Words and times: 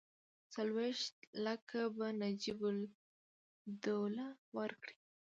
څلوېښت 0.53 1.15
لکه 1.45 1.79
به 1.95 2.07
نجیب 2.21 2.59
الدوله 2.71 4.27
ورکړي. 4.57 4.95